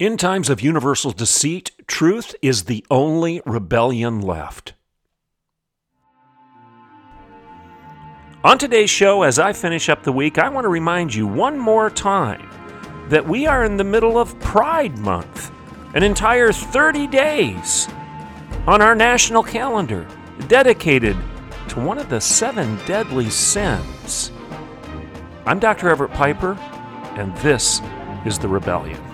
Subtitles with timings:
[0.00, 4.72] In times of universal deceit, truth is the only rebellion left.
[8.42, 11.58] On today's show, as I finish up the week, I want to remind you one
[11.58, 12.48] more time
[13.10, 15.52] that we are in the middle of Pride Month,
[15.92, 17.86] an entire 30 days
[18.66, 20.08] on our national calendar
[20.48, 21.14] dedicated
[21.68, 24.32] to one of the seven deadly sins.
[25.44, 25.90] I'm Dr.
[25.90, 26.54] Everett Piper,
[27.18, 27.82] and this
[28.24, 29.09] is The Rebellion.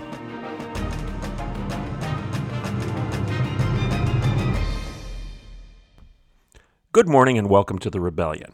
[6.97, 8.53] Good morning and welcome to The Rebellion.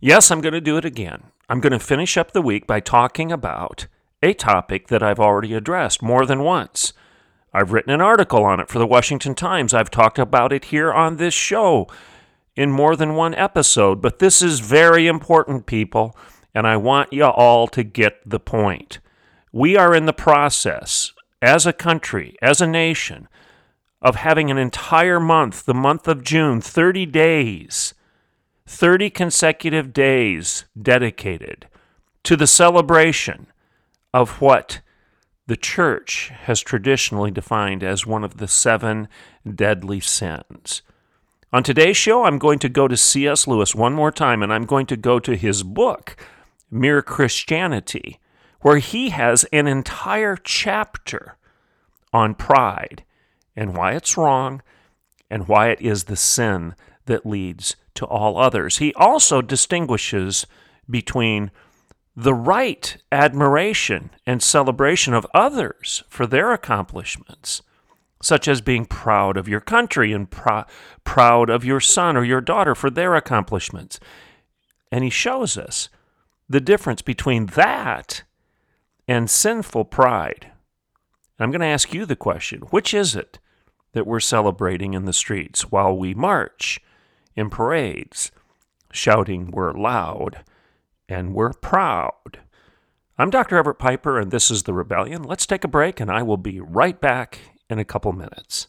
[0.00, 1.24] Yes, I'm going to do it again.
[1.50, 3.86] I'm going to finish up the week by talking about
[4.22, 6.94] a topic that I've already addressed more than once.
[7.52, 9.74] I've written an article on it for the Washington Times.
[9.74, 11.86] I've talked about it here on this show
[12.56, 16.16] in more than one episode, but this is very important, people,
[16.54, 19.00] and I want you all to get the point.
[19.52, 23.28] We are in the process, as a country, as a nation,
[24.02, 27.94] of having an entire month, the month of June, 30 days,
[28.66, 31.66] 30 consecutive days dedicated
[32.24, 33.46] to the celebration
[34.12, 34.80] of what
[35.46, 39.08] the church has traditionally defined as one of the seven
[39.54, 40.82] deadly sins.
[41.52, 43.46] On today's show, I'm going to go to C.S.
[43.46, 46.16] Lewis one more time, and I'm going to go to his book,
[46.70, 48.18] Mere Christianity,
[48.62, 51.36] where he has an entire chapter
[52.12, 53.04] on pride
[53.56, 54.62] and why it's wrong
[55.30, 56.74] and why it is the sin
[57.06, 58.78] that leads to all others.
[58.78, 60.46] He also distinguishes
[60.88, 61.50] between
[62.14, 67.62] the right admiration and celebration of others for their accomplishments,
[68.22, 70.60] such as being proud of your country and pr-
[71.04, 73.98] proud of your son or your daughter for their accomplishments.
[74.90, 75.88] And he shows us
[76.48, 78.24] the difference between that
[79.08, 80.52] and sinful pride.
[81.38, 83.38] I'm going to ask you the question which is it
[83.92, 86.80] that we're celebrating in the streets while we march
[87.36, 88.30] in parades,
[88.90, 90.44] shouting we're loud
[91.08, 92.40] and we're proud?
[93.18, 93.58] I'm Dr.
[93.58, 95.22] Everett Piper, and this is The Rebellion.
[95.22, 97.38] Let's take a break, and I will be right back
[97.68, 98.68] in a couple minutes.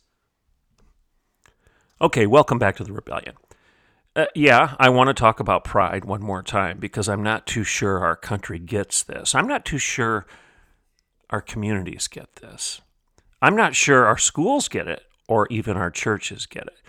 [2.01, 3.35] Okay, welcome back to The Rebellion.
[4.15, 7.63] Uh, yeah, I want to talk about pride one more time because I'm not too
[7.63, 9.33] sure our country gets this.
[9.33, 10.27] I'm not too sure
[11.29, 12.81] our communities get this.
[13.41, 16.81] I'm not sure our schools get it or even our churches get it.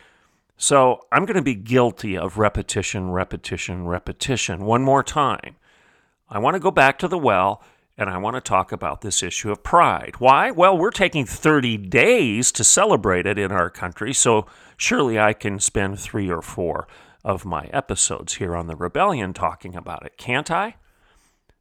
[0.57, 5.57] So I'm going to be guilty of repetition, repetition, repetition one more time.
[6.29, 7.63] I want to go back to the well
[7.97, 10.17] and I want to talk about this issue of pride.
[10.19, 10.51] Why?
[10.51, 14.47] Well, we're taking 30 days to celebrate it in our country, so
[14.77, 16.89] surely I can spend three or four
[17.25, 20.75] of my episodes here on the rebellion talking about it, can't I?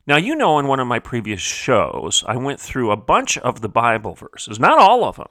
[0.05, 3.61] Now, you know, in one of my previous shows, I went through a bunch of
[3.61, 5.29] the Bible verses, not all of them.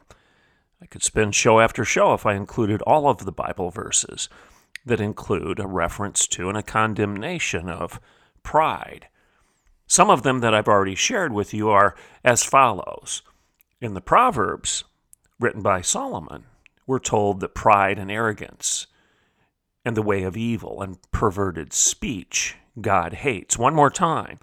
[0.83, 4.29] I could spend show after show if I included all of the Bible verses
[4.85, 8.01] that include a reference to and a condemnation of
[8.43, 9.07] pride.
[9.87, 11.95] Some of them that I've already shared with you are
[12.25, 13.23] as follows.
[13.81, 14.83] In the Proverbs,
[15.39, 16.47] written by Solomon,
[16.85, 18.89] we're told that pride and arrogance
[19.85, 23.57] and the way of evil and perverted speech God hates.
[23.57, 24.41] One more time.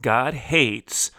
[0.00, 1.10] God hates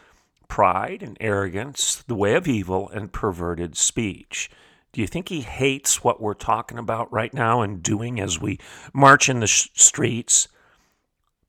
[0.48, 4.50] pride and arrogance, the way of evil, and perverted speech.
[4.94, 8.60] Do you think he hates what we're talking about right now and doing as we
[8.94, 10.48] march in the sh- streets?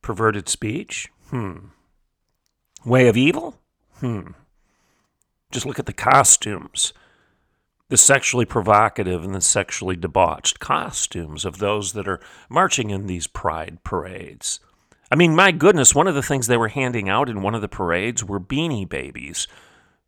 [0.01, 1.11] Perverted speech?
[1.29, 1.67] Hmm.
[2.87, 3.61] Way of evil?
[4.01, 4.29] Hmm.
[5.51, 6.95] Just look at the costumes.
[7.91, 13.27] The sexually provocative and the sexually debauched costumes of those that are marching in these
[13.27, 14.59] pride parades.
[15.11, 17.61] I mean, my goodness, one of the things they were handing out in one of
[17.61, 19.47] the parades were beanie babies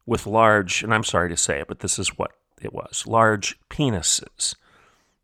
[0.07, 3.59] with large, and I'm sorry to say it, but this is what it was large
[3.69, 4.55] penises.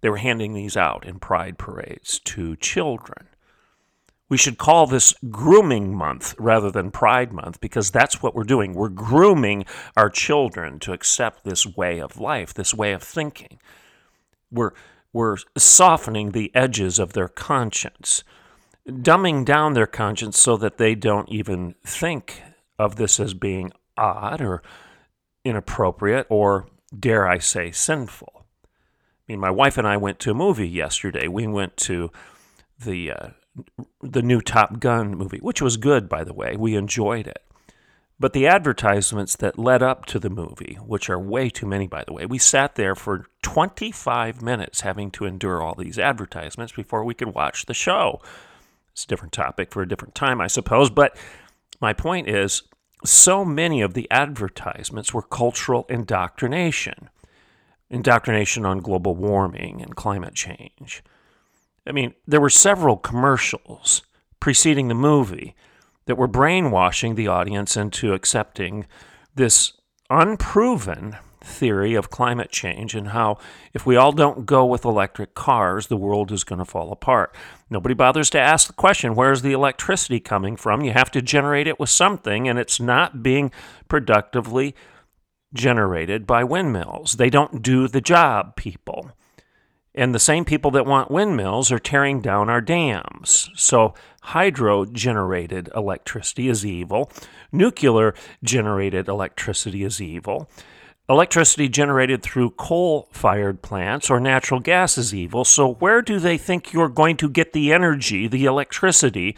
[0.00, 3.28] They were handing these out in pride parades to children.
[4.28, 8.72] We should call this grooming month rather than pride month because that's what we're doing.
[8.72, 13.58] We're grooming our children to accept this way of life, this way of thinking.
[14.50, 14.72] We're,
[15.12, 18.24] we're softening the edges of their conscience
[18.88, 22.42] dumbing down their conscience so that they don't even think
[22.78, 24.62] of this as being odd or
[25.44, 26.66] inappropriate or,
[26.98, 28.32] dare I say, sinful.
[28.34, 31.28] I mean, my wife and I went to a movie yesterday.
[31.28, 32.10] We went to
[32.78, 33.28] the uh,
[34.00, 36.56] the new Top Gun movie, which was good, by the way.
[36.56, 37.42] We enjoyed it.
[38.18, 42.04] But the advertisements that led up to the movie, which are way too many, by
[42.04, 47.04] the way, we sat there for 25 minutes having to endure all these advertisements before
[47.04, 48.20] we could watch the show.
[48.92, 50.88] It's a different topic for a different time, I suppose.
[50.88, 51.16] But
[51.80, 52.62] my point is
[53.04, 57.08] so many of the advertisements were cultural indoctrination
[57.92, 61.04] indoctrination on global warming and climate change.
[61.86, 64.02] I mean, there were several commercials
[64.40, 65.54] preceding the movie
[66.06, 68.86] that were brainwashing the audience into accepting
[69.34, 69.74] this
[70.08, 73.38] unproven theory of climate change and how
[73.72, 77.34] if we all don't go with electric cars, the world is going to fall apart.
[77.70, 80.82] Nobody bothers to ask the question where's the electricity coming from?
[80.82, 83.50] You have to generate it with something, and it's not being
[83.88, 84.74] productively
[85.54, 87.14] generated by windmills.
[87.14, 89.10] They don't do the job, people.
[89.94, 93.50] And the same people that want windmills are tearing down our dams.
[93.54, 93.92] So,
[94.22, 97.10] hydro generated electricity is evil.
[97.50, 100.48] Nuclear generated electricity is evil.
[101.12, 105.44] Electricity generated through coal fired plants or natural gas is evil.
[105.44, 109.36] So, where do they think you're going to get the energy, the electricity,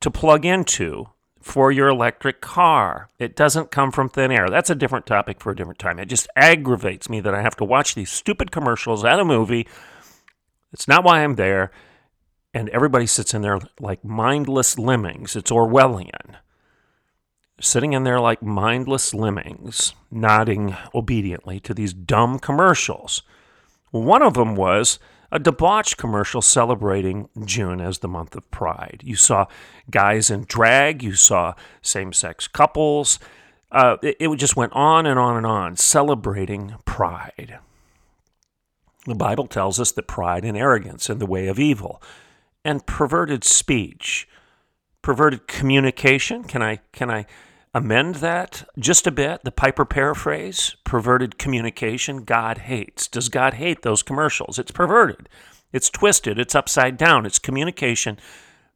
[0.00, 1.06] to plug into
[1.44, 3.10] for your electric car.
[3.18, 4.48] It doesn't come from thin air.
[4.48, 5.98] That's a different topic for a different time.
[5.98, 9.68] It just aggravates me that I have to watch these stupid commercials at a movie.
[10.72, 11.70] It's not why I'm there.
[12.54, 15.36] And everybody sits in there like mindless lemmings.
[15.36, 16.36] It's Orwellian.
[17.64, 23.22] Sitting in there like mindless lemmings, nodding obediently to these dumb commercials.
[23.90, 24.98] One of them was
[25.32, 29.00] a debauched commercial celebrating June as the month of pride.
[29.02, 29.46] You saw
[29.90, 33.18] guys in drag, you saw same sex couples.
[33.72, 37.60] Uh, it, it just went on and on and on, celebrating pride.
[39.06, 42.02] The Bible tells us that pride and arrogance in the way of evil,
[42.62, 44.28] and perverted speech,
[45.00, 46.44] perverted communication.
[46.44, 47.24] Can I can I
[47.74, 49.42] amend that just a bit?
[49.42, 53.08] The Piper paraphrase, perverted communication, God hates.
[53.08, 54.58] Does God hate those commercials?
[54.58, 55.28] It's perverted,
[55.72, 58.18] it's twisted, it's upside down, it's communication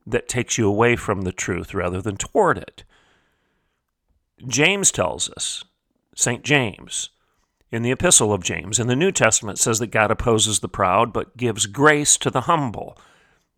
[0.07, 2.83] that takes you away from the truth rather than toward it.
[4.47, 5.65] James tells us,
[6.15, 6.43] St.
[6.43, 7.11] James,
[7.71, 11.13] in the Epistle of James, in the New Testament, says that God opposes the proud
[11.13, 12.97] but gives grace to the humble.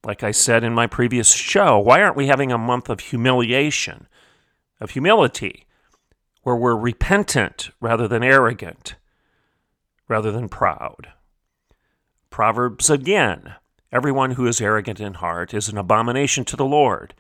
[0.05, 4.09] Like I said in my previous show, why aren't we having a month of humiliation?
[4.81, 5.67] Of humility,
[6.43, 8.95] where we're repentant rather than arrogant,
[10.09, 11.13] rather than proud.
[12.31, 13.55] Proverbs again
[13.93, 17.13] Everyone who is arrogant in heart is an abomination to the Lord.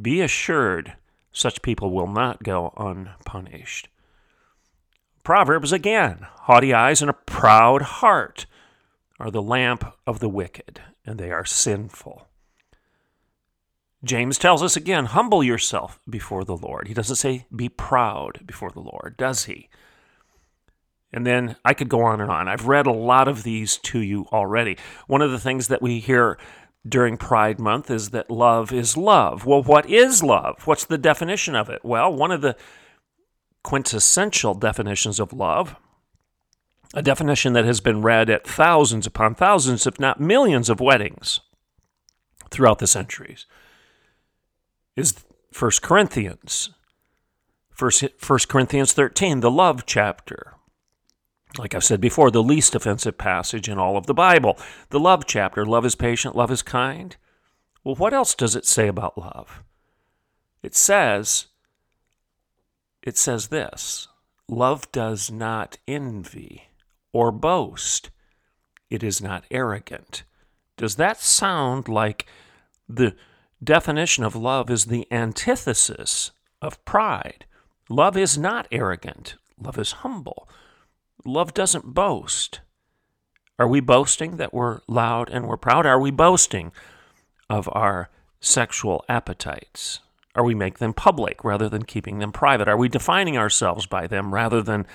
[0.00, 0.94] Be assured,
[1.32, 3.88] such people will not go unpunished.
[5.24, 8.44] Proverbs again Haughty eyes and a proud heart
[9.18, 12.26] are the lamp of the wicked, and they are sinful.
[14.04, 16.88] James tells us again, humble yourself before the Lord.
[16.88, 19.68] He doesn't say be proud before the Lord, does he?
[21.12, 22.48] And then I could go on and on.
[22.48, 24.76] I've read a lot of these to you already.
[25.06, 26.38] One of the things that we hear
[26.88, 29.46] during Pride Month is that love is love.
[29.46, 30.66] Well, what is love?
[30.66, 31.84] What's the definition of it?
[31.84, 32.56] Well, one of the
[33.62, 35.76] quintessential definitions of love,
[36.92, 41.40] a definition that has been read at thousands upon thousands, if not millions, of weddings
[42.50, 43.46] throughout the centuries
[44.96, 45.14] is
[45.58, 46.70] 1 Corinthians.
[47.78, 47.90] 1
[48.48, 50.54] Corinthians 13, the love chapter.
[51.58, 54.58] Like I've said before, the least offensive passage in all of the Bible.
[54.90, 55.66] The love chapter.
[55.66, 57.16] Love is patient, love is kind.
[57.84, 59.62] Well, what else does it say about love?
[60.62, 61.46] It says,
[63.02, 64.08] it says this
[64.48, 66.68] love does not envy
[67.12, 68.10] or boast,
[68.90, 70.22] it is not arrogant.
[70.76, 72.26] Does that sound like
[72.88, 73.14] the
[73.62, 77.44] definition of love is the antithesis of pride.
[77.88, 80.48] Love is not arrogant, love is humble.
[81.24, 82.60] Love doesn't boast.
[83.58, 85.86] Are we boasting that we're loud and we're proud?
[85.86, 86.72] Are we boasting
[87.48, 90.00] of our sexual appetites?
[90.34, 92.66] Are we make them public rather than keeping them private?
[92.66, 94.86] Are we defining ourselves by them rather than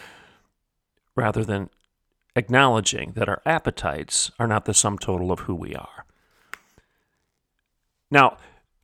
[1.15, 1.69] rather than
[2.35, 6.05] acknowledging that our appetites are not the sum total of who we are?
[8.09, 8.37] Now,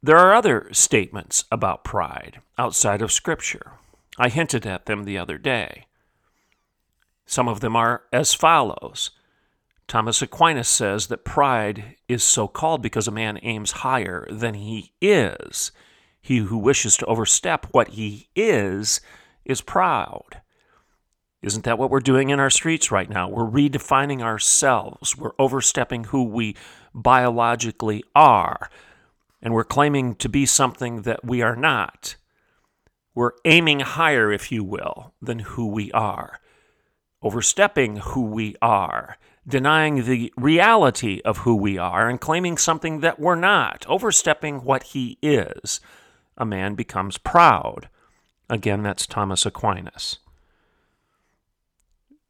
[0.03, 3.71] there are other statements about pride outside of Scripture.
[4.19, 5.87] I hinted at them the other day.
[7.25, 9.11] Some of them are as follows
[9.87, 14.93] Thomas Aquinas says that pride is so called because a man aims higher than he
[15.01, 15.71] is.
[16.21, 19.01] He who wishes to overstep what he is
[19.45, 20.41] is proud.
[21.41, 23.27] Isn't that what we're doing in our streets right now?
[23.27, 25.17] We're redefining ourselves.
[25.17, 26.55] We're overstepping who we
[26.93, 28.69] biologically are.
[29.43, 32.15] And we're claiming to be something that we are not.
[33.13, 36.39] We're aiming higher, if you will, than who we are.
[37.21, 39.17] Overstepping who we are.
[39.47, 43.85] Denying the reality of who we are and claiming something that we're not.
[43.87, 45.79] Overstepping what he is.
[46.37, 47.89] A man becomes proud.
[48.49, 50.17] Again, that's Thomas Aquinas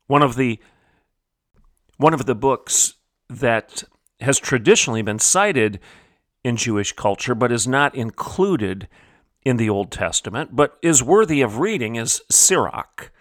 [0.08, 0.60] one of the
[1.98, 2.96] one of the books
[3.30, 3.84] that
[4.20, 5.80] has traditionally been cited
[6.44, 8.88] in Jewish culture but is not included
[9.44, 13.12] in the Old Testament but is worthy of reading is Sirach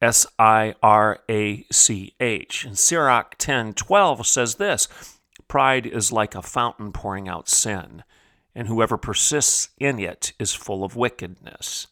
[0.00, 2.64] S I R A C H.
[2.64, 4.88] And Sirach 10:12 says this
[5.48, 8.04] pride is like a fountain pouring out sin
[8.54, 11.86] and whoever persists in it is full of wickedness.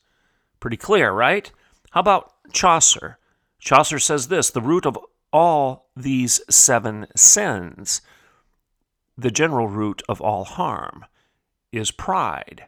[0.60, 1.50] Pretty clear right?
[1.90, 3.18] How about Chaucer?
[3.58, 4.98] Chaucer says this the root of
[5.32, 8.00] all these seven sins,
[9.16, 11.04] the general root of all harm,
[11.72, 12.66] is pride.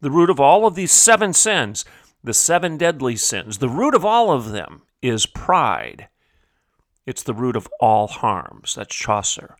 [0.00, 1.84] The root of all of these seven sins,
[2.22, 6.08] the seven deadly sins, the root of all of them is pride.
[7.06, 8.74] It's the root of all harms.
[8.74, 9.56] That's Chaucer.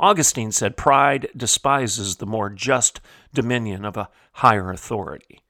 [0.00, 3.00] Augustine said, Pride despises the more just
[3.34, 5.40] dominion of a higher authority.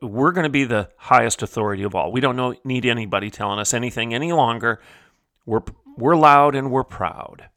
[0.00, 2.12] We're going to be the highest authority of all.
[2.12, 4.80] We don't know, need anybody telling us anything any longer.
[5.44, 5.62] We're,
[5.96, 7.48] we're loud and we're proud.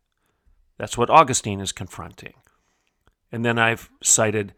[0.82, 2.34] That's what Augustine is confronting.
[3.32, 4.56] And then I've cited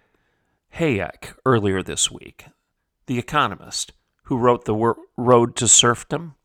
[0.76, 2.46] Hayek earlier this week,
[3.08, 3.92] the economist
[4.24, 6.36] who wrote The Road to Serfdom,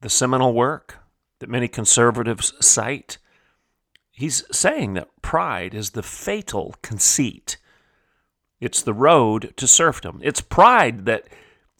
[0.00, 0.96] the seminal work
[1.38, 3.18] that many conservatives cite.
[4.10, 7.58] He's saying that pride is the fatal conceit
[8.60, 10.18] it's the road to serfdom.
[10.24, 11.28] It's pride that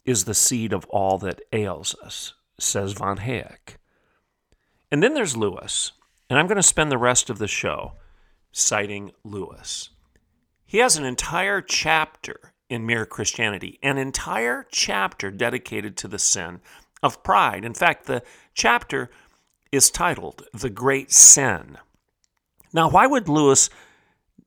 [0.05, 3.75] is the seed of all that ails us, says von Hayek.
[4.89, 5.91] And then there's Lewis,
[6.29, 7.93] and I'm going to spend the rest of the show
[8.51, 9.89] citing Lewis.
[10.65, 16.59] He has an entire chapter in Mere Christianity, an entire chapter dedicated to the sin
[17.01, 17.63] of pride.
[17.63, 19.09] In fact, the chapter
[19.71, 21.77] is titled The Great Sin.
[22.73, 23.69] Now, why would Lewis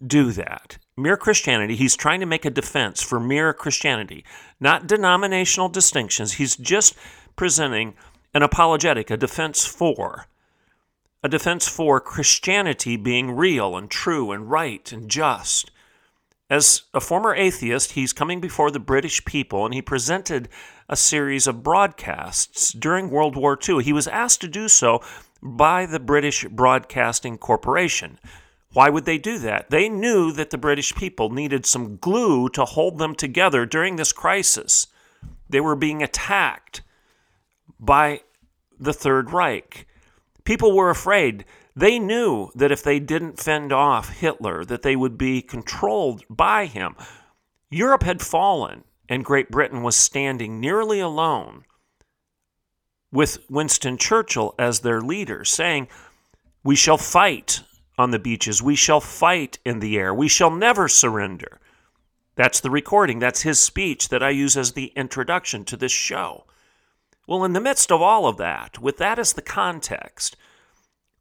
[0.06, 0.78] do that?
[0.96, 4.24] Mere Christianity, he's trying to make a defense for mere Christianity,
[4.58, 6.34] not denominational distinctions.
[6.34, 6.94] He's just
[7.36, 7.94] presenting
[8.34, 10.26] an apologetic, a defense for.
[11.22, 15.70] A defense for Christianity being real and true and right and just.
[16.48, 20.48] As a former atheist, he's coming before the British people and he presented
[20.88, 23.82] a series of broadcasts during World War II.
[23.84, 25.02] He was asked to do so
[25.42, 28.18] by the British Broadcasting Corporation.
[28.72, 29.70] Why would they do that?
[29.70, 34.12] They knew that the British people needed some glue to hold them together during this
[34.12, 34.86] crisis.
[35.48, 36.82] They were being attacked
[37.78, 38.22] by
[38.78, 39.86] the Third Reich.
[40.50, 41.44] People were afraid.
[41.76, 46.66] They knew that if they didn't fend off Hitler, that they would be controlled by
[46.66, 46.96] him.
[47.70, 51.66] Europe had fallen, and Great Britain was standing nearly alone
[53.12, 55.86] with Winston Churchill as their leader, saying,
[56.64, 57.62] We shall fight
[57.96, 58.60] on the beaches.
[58.60, 60.12] We shall fight in the air.
[60.12, 61.60] We shall never surrender.
[62.34, 63.20] That's the recording.
[63.20, 66.44] That's his speech that I use as the introduction to this show.
[67.30, 70.36] Well, in the midst of all of that, with that as the context,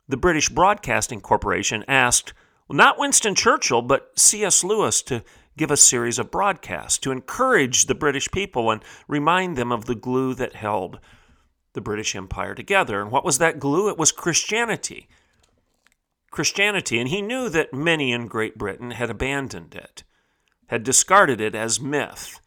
[0.07, 2.33] the British Broadcasting Corporation asked,
[2.67, 4.63] well, not Winston Churchill, but C.S.
[4.63, 5.23] Lewis to
[5.55, 9.93] give a series of broadcasts to encourage the British people and remind them of the
[9.93, 10.99] glue that held
[11.73, 13.03] the British Empire together.
[13.03, 13.87] And what was that glue?
[13.87, 15.07] It was Christianity.
[16.31, 20.03] Christianity, and he knew that many in Great Britain had abandoned it,
[20.69, 22.39] had discarded it as myth,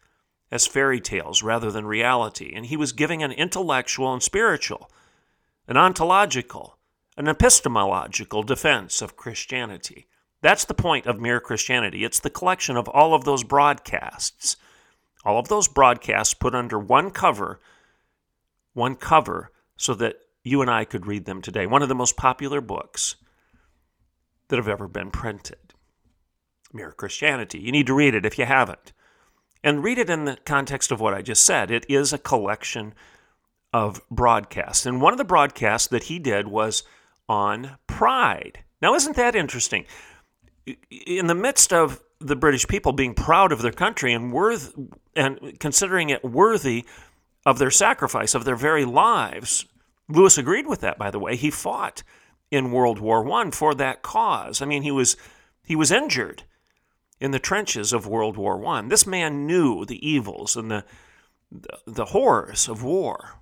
[0.51, 4.89] as fairy tales rather than reality, and he was giving an intellectual and spiritual,
[5.67, 6.77] an ontological,
[7.17, 10.07] an epistemological defense of Christianity.
[10.41, 12.03] That's the point of Mere Christianity.
[12.03, 14.57] It's the collection of all of those broadcasts.
[15.23, 17.61] All of those broadcasts put under one cover,
[18.73, 21.65] one cover, so that you and I could read them today.
[21.65, 23.15] One of the most popular books
[24.49, 25.73] that have ever been printed.
[26.73, 27.59] Mere Christianity.
[27.59, 28.91] You need to read it if you haven't.
[29.63, 31.71] And read it in the context of what I just said.
[31.71, 32.93] It is a collection
[33.71, 34.85] of broadcasts.
[34.85, 36.83] And one of the broadcasts that he did was
[37.29, 38.59] on pride.
[38.81, 39.85] Now, isn't that interesting?
[40.89, 44.73] In the midst of the British people being proud of their country and worth
[45.15, 46.85] and considering it worthy
[47.45, 49.65] of their sacrifice, of their very lives,
[50.09, 51.35] Lewis agreed with that, by the way.
[51.35, 52.03] He fought
[52.51, 54.61] in World War I for that cause.
[54.61, 55.17] I mean, he was
[55.65, 56.43] he was injured
[57.23, 58.81] in the trenches of World War I.
[58.81, 60.83] This man knew the evils and the
[61.85, 63.35] the, horrors of war.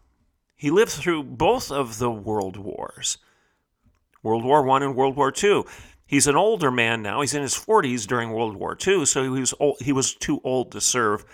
[0.55, 3.17] He lived through both of the world wars,
[4.21, 5.65] World War One and World War Two.
[6.05, 7.21] He's an older man now.
[7.21, 10.41] He's in his 40s during World War II, so he was old, he was too
[10.43, 11.25] old to serve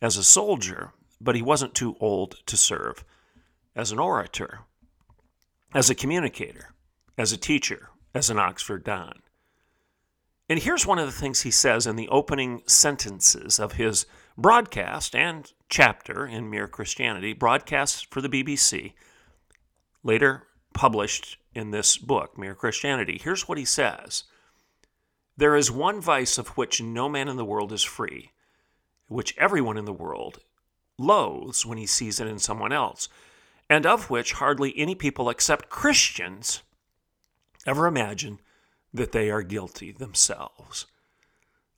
[0.00, 3.02] as a soldier, but he wasn't too old to serve
[3.74, 4.60] as an orator,
[5.74, 6.72] as a communicator,
[7.18, 9.22] as a teacher, as an Oxford Don.
[10.50, 14.04] And here's one of the things he says in the opening sentences of his
[14.36, 18.94] broadcast and chapter in Mere Christianity, broadcast for the BBC,
[20.02, 23.20] later published in this book, Mere Christianity.
[23.22, 24.24] Here's what he says
[25.36, 28.32] There is one vice of which no man in the world is free,
[29.06, 30.40] which everyone in the world
[30.98, 33.08] loathes when he sees it in someone else,
[33.68, 36.62] and of which hardly any people except Christians
[37.64, 38.40] ever imagine
[38.92, 40.86] that they are guilty themselves.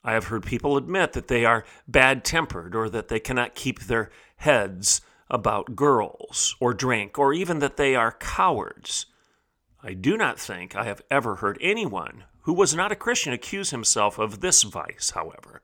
[0.04, 3.80] I have heard people admit that they are bad tempered or that they cannot keep
[3.80, 5.00] their heads
[5.30, 9.06] about girls or drink or even that they are cowards.
[9.82, 13.70] I do not think I have ever heard anyone who was not a Christian accuse
[13.70, 15.62] himself of this vice, however.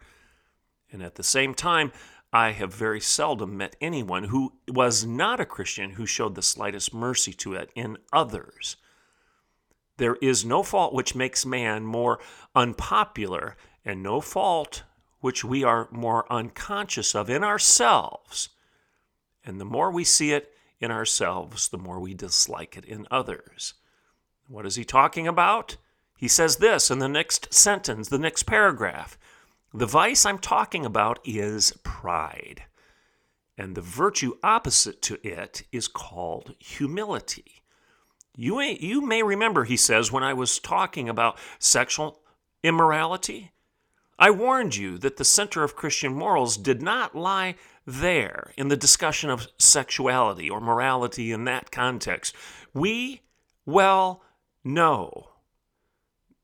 [0.91, 1.93] And at the same time,
[2.33, 6.95] I have very seldom met anyone who was not a Christian who showed the slightest
[6.95, 8.77] mercy to it in others.
[9.99, 12.19] There is no fault which makes man more
[12.55, 14.85] unpopular, and no fault
[15.21, 18.49] which we are more unconscious of in ourselves.
[19.45, 23.75] And the more we see it in ourselves, the more we dislike it in others.
[24.47, 25.77] What is he talking about?
[26.17, 29.19] He says this in the next sentence, the next paragraph.
[29.75, 32.63] The vice I'm talking about is pride.
[33.57, 37.58] And the virtue opposite to it is called humility.
[38.41, 42.21] You may, you may remember, he says, when I was talking about sexual
[42.63, 43.51] immorality,
[44.17, 48.77] I warned you that the center of Christian morals did not lie there in the
[48.77, 52.33] discussion of sexuality or morality in that context.
[52.73, 53.23] We
[53.67, 54.23] well
[54.63, 55.31] know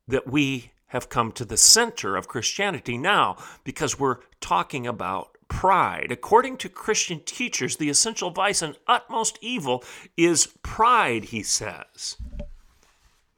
[0.09, 6.11] that we have come to the center of Christianity now because we're talking about pride.
[6.11, 9.85] According to Christian teachers, the essential vice and utmost evil
[10.17, 12.17] is pride, he says.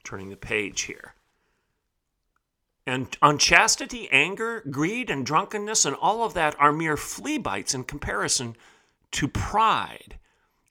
[0.03, 1.13] Turning the page here.
[2.87, 7.85] And unchastity, anger, greed, and drunkenness, and all of that are mere flea bites in
[7.85, 8.57] comparison
[9.11, 10.19] to pride.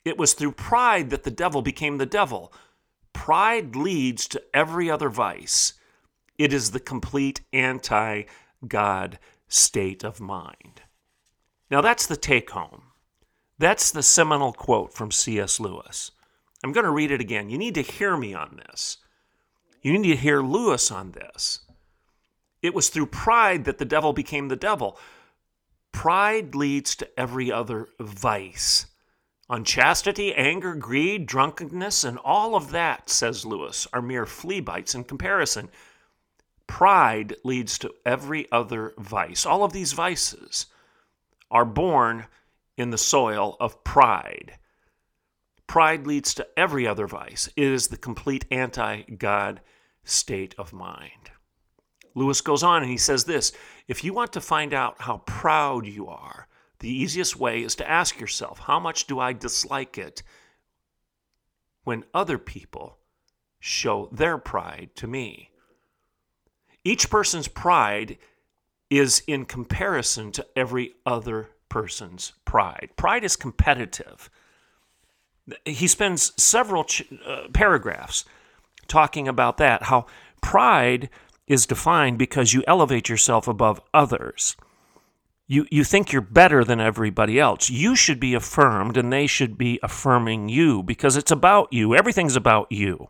[0.03, 2.51] It was through pride that the devil became the devil.
[3.13, 5.73] Pride leads to every other vice.
[6.39, 8.23] It is the complete anti
[8.67, 10.81] God state of mind.
[11.69, 12.83] Now, that's the take home.
[13.57, 15.59] That's the seminal quote from C.S.
[15.59, 16.11] Lewis.
[16.63, 17.49] I'm going to read it again.
[17.49, 18.97] You need to hear me on this.
[19.81, 21.59] You need to hear Lewis on this.
[22.61, 24.97] It was through pride that the devil became the devil.
[25.91, 28.87] Pride leads to every other vice.
[29.49, 35.03] Unchastity, anger, greed, drunkenness, and all of that, says Lewis, are mere flea bites in
[35.03, 35.69] comparison.
[36.65, 39.45] Pride leads to every other vice.
[39.45, 40.65] All of these vices
[41.55, 42.27] are born
[42.75, 44.57] in the soil of pride.
[45.67, 47.47] Pride leads to every other vice.
[47.55, 49.61] It is the complete anti God
[50.03, 51.31] state of mind.
[52.13, 53.53] Lewis goes on and he says this
[53.87, 57.89] If you want to find out how proud you are, the easiest way is to
[57.89, 60.23] ask yourself, how much do I dislike it
[61.85, 62.97] when other people
[63.61, 65.51] show their pride to me?
[66.83, 68.17] Each person's pride
[68.89, 72.89] is in comparison to every other person's pride.
[72.95, 74.29] Pride is competitive.
[75.65, 78.25] He spends several ch- uh, paragraphs
[78.87, 80.05] talking about that, how
[80.41, 81.09] pride
[81.47, 84.55] is defined because you elevate yourself above others.
[85.47, 87.69] You, you think you're better than everybody else.
[87.69, 91.95] You should be affirmed and they should be affirming you because it's about you.
[91.95, 93.09] Everything's about you.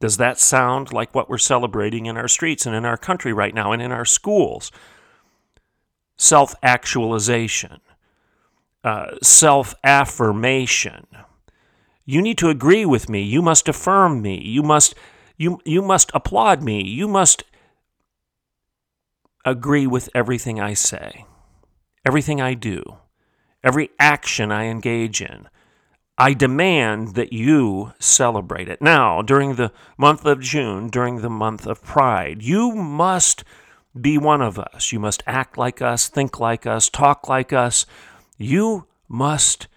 [0.00, 3.54] Does that sound like what we're celebrating in our streets and in our country right
[3.54, 4.70] now and in our schools?
[6.16, 7.80] Self actualization,
[8.84, 11.06] uh, self affirmation.
[12.04, 13.22] You need to agree with me.
[13.22, 14.40] You must affirm me.
[14.40, 14.94] You must,
[15.36, 16.82] you, you must applaud me.
[16.82, 17.44] You must
[19.44, 21.24] agree with everything I say,
[22.06, 22.82] everything I do,
[23.62, 25.48] every action I engage in.
[26.20, 28.82] I demand that you celebrate it.
[28.82, 33.44] Now, during the month of June, during the month of Pride, you must
[33.98, 34.90] be one of us.
[34.90, 37.86] You must act like us, think like us, talk like us.
[38.36, 39.68] You must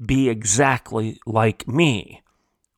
[0.00, 2.22] be exactly like me,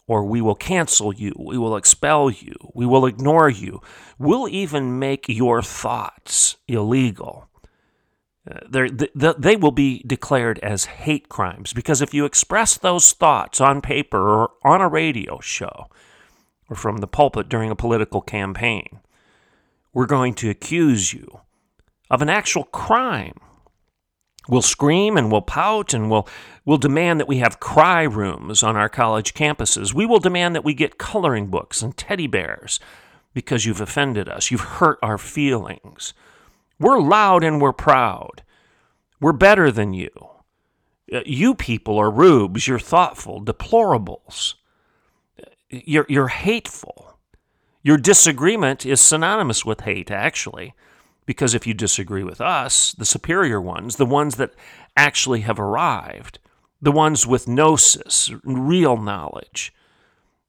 [0.06, 1.35] or we will cancel you.
[1.38, 2.54] We will expel you.
[2.74, 3.82] We will ignore you.
[4.18, 7.48] We'll even make your thoughts illegal.
[8.46, 14.18] They will be declared as hate crimes because if you express those thoughts on paper
[14.18, 15.87] or on a radio show
[16.70, 19.00] or from the pulpit during a political campaign,
[19.92, 21.40] we're going to accuse you
[22.09, 23.35] of an actual crime.
[24.48, 26.28] We'll scream and we'll pout and we'll,
[26.64, 29.92] we'll demand that we have cry rooms on our college campuses.
[29.92, 32.78] We will demand that we get coloring books and teddy bears
[33.35, 34.52] because you've offended us.
[34.52, 36.14] You've hurt our feelings.
[36.79, 38.43] We're loud and we're proud.
[39.21, 40.11] We're better than you.
[41.12, 42.67] Uh, you people are rubes.
[42.67, 44.55] You're thoughtful, deplorables.
[45.71, 47.19] You're, you're hateful.
[47.83, 50.75] Your disagreement is synonymous with hate, actually,
[51.25, 54.55] because if you disagree with us, the superior ones, the ones that
[54.97, 56.39] actually have arrived,
[56.83, 59.73] the ones with gnosis, real knowledge,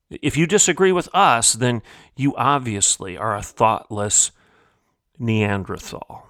[0.10, 1.82] if you disagree with us, then
[2.16, 4.32] you obviously are a thoughtless,
[5.19, 6.27] Neanderthal,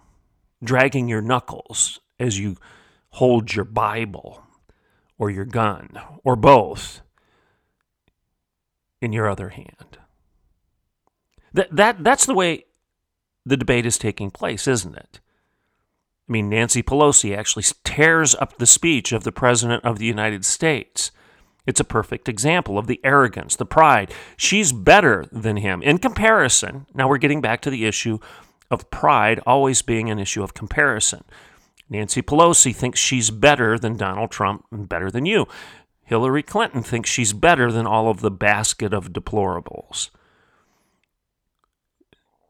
[0.63, 2.58] dragging your knuckles as you
[3.12, 4.43] hold your Bible
[5.17, 5.89] or your gun
[6.23, 7.02] or both
[9.02, 9.97] in your other hand.
[11.54, 12.65] That, that, that's the way
[13.45, 15.19] the debate is taking place, isn't it?
[16.28, 20.43] I mean, Nancy Pelosi actually tears up the speech of the President of the United
[20.43, 21.12] States.
[21.65, 24.13] It's a perfect example of the arrogance, the pride.
[24.36, 26.86] She's better than him in comparison.
[26.93, 28.19] Now we're getting back to the issue
[28.69, 31.23] of pride always being an issue of comparison.
[31.89, 35.47] Nancy Pelosi thinks she's better than Donald Trump and better than you.
[36.03, 40.10] Hillary Clinton thinks she's better than all of the basket of deplorables.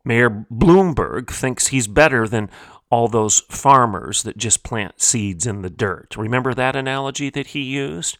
[0.04, 2.50] Mayor Bloomberg thinks he's better than
[2.90, 6.16] all those farmers that just plant seeds in the dirt.
[6.16, 8.18] Remember that analogy that he used?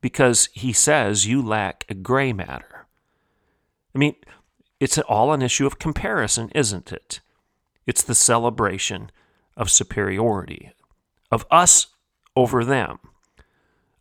[0.00, 2.86] Because he says you lack gray matter.
[3.94, 4.16] I mean,
[4.80, 7.20] it's all an issue of comparison, isn't it?
[7.86, 9.10] It's the celebration
[9.56, 10.72] of superiority,
[11.30, 11.88] of us
[12.36, 12.98] over them,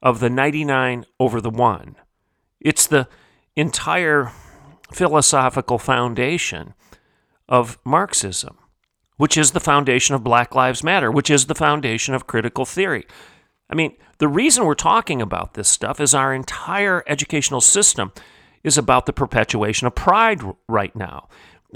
[0.02, 1.96] of the 99 over the one.
[2.60, 3.08] It's the
[3.56, 4.32] entire
[4.92, 6.74] philosophical foundation
[7.48, 8.58] of Marxism,
[9.18, 13.06] which is the foundation of Black Lives Matter, which is the foundation of critical theory.
[13.70, 18.12] I mean, the reason we're talking about this stuff is our entire educational system
[18.64, 21.28] is about the perpetuation of pride right now.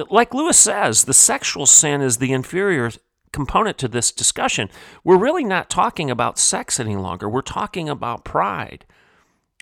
[0.10, 2.92] Like Lewis says, the sexual sin is the inferior
[3.32, 4.70] component to this discussion.
[5.04, 7.28] We're really not talking about sex any longer.
[7.30, 8.86] We're talking about pride.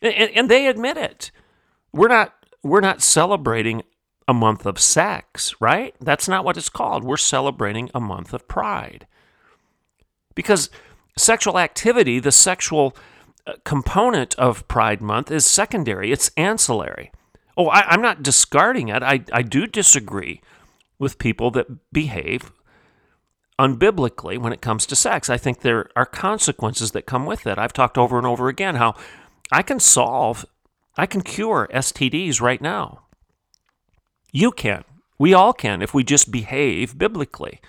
[0.01, 1.31] And, and they admit it.
[1.91, 3.83] We're not we're not celebrating
[4.27, 5.93] a month of sex, right?
[6.01, 7.03] That's not what it's called.
[7.03, 9.05] We're celebrating a month of pride.
[10.33, 10.69] Because
[11.17, 12.95] sexual activity, the sexual
[13.45, 17.11] uh, component of Pride Month, is secondary, it's ancillary.
[17.57, 19.01] Oh, I, am not discarding it.
[19.01, 20.41] I, I do disagree
[20.99, 22.51] with people that behave
[23.59, 25.29] unbiblically when it comes to sex.
[25.29, 27.57] I think there are consequences that come with it.
[27.57, 28.95] I've talked over and over again how
[29.51, 30.45] I can solve,
[30.97, 33.03] I can cure STDs right now.
[34.31, 34.83] You can.
[35.17, 37.61] We all can if we just behave biblically.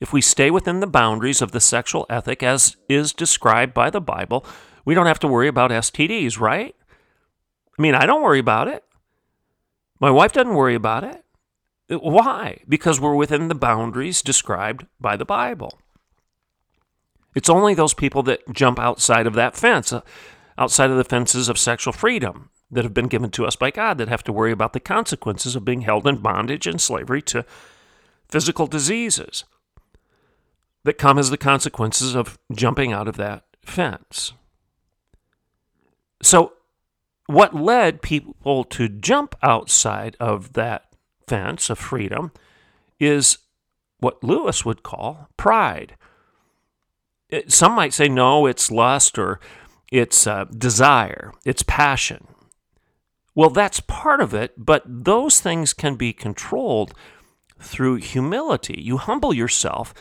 [0.00, 4.00] If we stay within the boundaries of the sexual ethic as is described by the
[4.00, 4.44] Bible,
[4.84, 6.74] we don't have to worry about STDs, right?
[7.78, 8.84] I mean, I don't worry about it.
[10.02, 11.24] My wife doesn't worry about it.
[11.88, 12.58] Why?
[12.68, 15.78] Because we're within the boundaries described by the Bible.
[17.36, 20.00] It's only those people that jump outside of that fence, uh,
[20.58, 23.96] outside of the fences of sexual freedom that have been given to us by God,
[23.98, 27.44] that have to worry about the consequences of being held in bondage and slavery to
[28.28, 29.44] physical diseases
[30.82, 34.32] that come as the consequences of jumping out of that fence.
[36.22, 36.54] So,
[37.32, 40.86] what led people to jump outside of that
[41.26, 42.32] fence of freedom
[43.00, 43.38] is
[43.98, 45.96] what Lewis would call pride.
[47.28, 49.40] It, some might say, no, it's lust or
[49.90, 52.26] it's uh, desire, it's passion.
[53.34, 56.92] Well, that's part of it, but those things can be controlled
[57.58, 58.80] through humility.
[58.80, 59.94] You humble yourself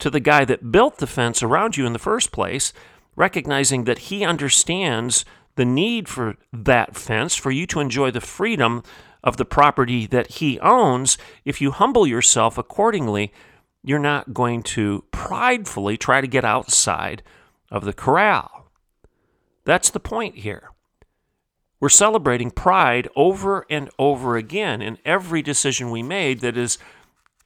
[0.00, 2.72] to the guy that built the fence around you in the first place,
[3.14, 5.24] recognizing that he understands
[5.56, 8.82] the need for that fence for you to enjoy the freedom
[9.22, 13.32] of the property that he owns, if you humble yourself accordingly,
[13.82, 17.22] you're not going to pridefully try to get outside
[17.70, 18.70] of the corral.
[19.64, 20.70] That's the point here.
[21.80, 26.78] We're celebrating pride over and over again in every decision we made that is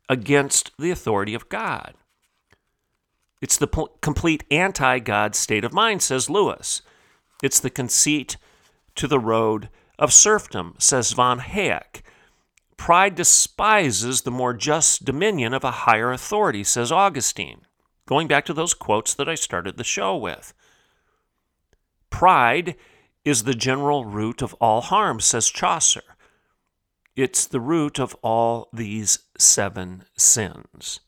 [0.09, 1.95] against the authority of God.
[3.41, 3.69] It's the
[4.01, 6.83] complete anti God state of mind, says Lewis.
[7.43, 8.37] It's the conceit
[8.95, 9.69] to the road
[9.99, 12.03] of serfdom, says von Hayek.
[12.77, 17.63] Pride despises the more just dominion of a higher authority, says Augustine.
[18.07, 20.55] Going back to those quotes that I started the show with.
[22.11, 22.77] Pride
[23.25, 26.03] is the general root of all harm, says Chaucer.
[27.17, 31.01] It's the root of all these seven sins.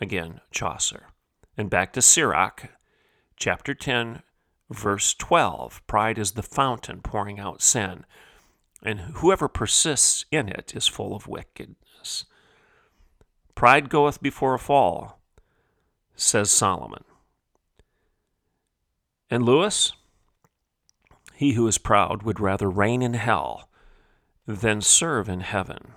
[0.00, 1.06] Again, Chaucer.
[1.56, 2.70] And back to Sirach,
[3.36, 4.22] chapter 10,
[4.70, 5.86] verse 12.
[5.86, 8.04] Pride is the fountain pouring out sin,
[8.82, 12.24] and whoever persists in it is full of wickedness.
[13.54, 15.20] Pride goeth before a fall,
[16.14, 17.04] says Solomon.
[19.30, 19.92] And Lewis,
[21.34, 23.68] he who is proud would rather reign in hell
[24.46, 25.92] than serve in heaven.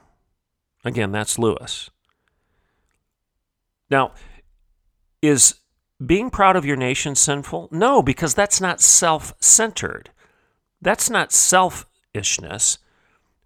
[0.83, 1.89] Again, that's Lewis.
[3.89, 4.13] Now,
[5.21, 5.55] is
[6.03, 7.69] being proud of your nation sinful?
[7.71, 10.09] No, because that's not self centered.
[10.81, 12.79] That's not selfishness.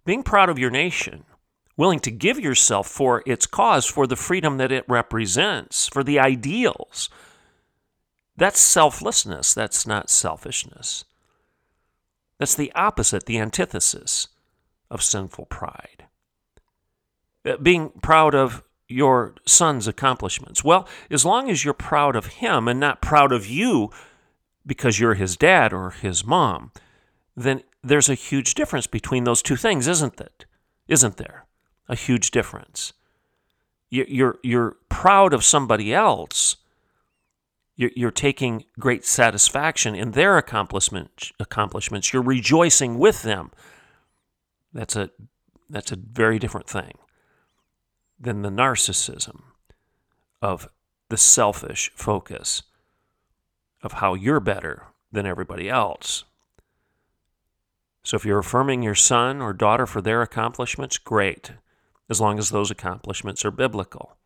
[0.04, 1.24] Being proud of your nation,
[1.76, 6.18] willing to give yourself for its cause, for the freedom that it represents, for the
[6.18, 7.10] ideals,
[8.36, 9.54] that's selflessness.
[9.54, 11.04] That's not selfishness.
[12.38, 14.28] That's the opposite, the antithesis
[14.90, 16.04] of sinful pride.
[17.62, 20.62] Being proud of your son's accomplishments.
[20.62, 23.90] Well, as long as you're proud of him and not proud of you
[24.64, 26.72] because you're his dad or his mom,
[27.36, 30.46] then there's a huge difference between those two things, isn't it?
[30.88, 31.46] Isn't there?
[31.88, 32.92] A huge difference.
[33.88, 36.56] You're, you're proud of somebody else
[37.76, 42.10] you're taking great satisfaction in their accomplishment, accomplishments.
[42.10, 43.50] You're rejoicing with them.
[44.72, 45.10] That's a,
[45.68, 46.94] that's a very different thing
[48.18, 49.42] than the narcissism
[50.40, 50.68] of
[51.08, 52.62] the selfish focus
[53.82, 56.24] of how you're better than everybody else.
[58.02, 61.52] So if you're affirming your son or daughter for their accomplishments, great,
[62.08, 64.16] as long as those accomplishments are biblical.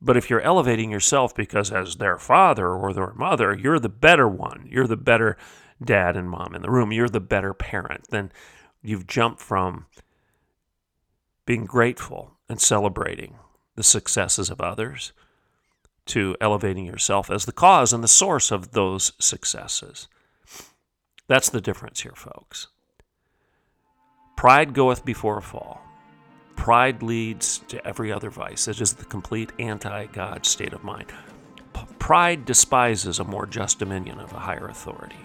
[0.00, 4.28] But if you're elevating yourself because as their father or their mother, you're the better
[4.28, 5.36] one, you're the better
[5.82, 8.32] dad and mom in the room, you're the better parent, then
[8.82, 9.86] you've jumped from
[11.46, 13.36] being grateful and celebrating
[13.76, 15.12] the successes of others
[16.06, 20.08] to elevating yourself as the cause and the source of those successes.
[21.28, 22.68] That's the difference here, folks.
[24.36, 25.82] Pride goeth before a fall.
[26.56, 28.66] Pride leads to every other vice.
[28.66, 31.12] It is the complete anti God state of mind.
[31.72, 35.16] P- pride despises a more just dominion of a higher authority.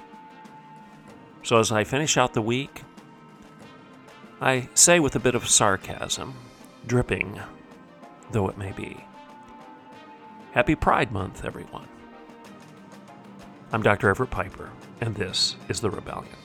[1.43, 2.83] So, as I finish out the week,
[4.41, 6.33] I say with a bit of sarcasm,
[6.87, 7.39] dripping
[8.31, 8.97] though it may be,
[10.51, 11.87] Happy Pride Month, everyone.
[13.71, 14.09] I'm Dr.
[14.09, 14.69] Everett Piper,
[15.01, 16.35] and this is The Rebellion.